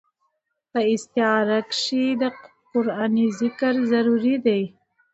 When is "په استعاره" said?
0.71-1.59